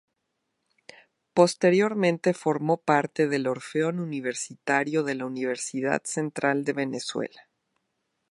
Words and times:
Posteriormente 1.35 2.33
formó 2.33 2.77
parte 2.77 3.27
del 3.27 3.45
Orfeón 3.45 3.99
Universitario 3.99 5.03
de 5.03 5.13
la 5.13 5.27
Universidad 5.27 6.01
Central 6.05 6.63
de 6.63 6.73
Venezuela. 6.73 7.47